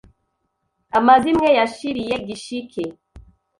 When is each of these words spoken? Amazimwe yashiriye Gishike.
Amazimwe 0.97 1.47
yashiriye 1.59 2.15
Gishike. 2.27 2.83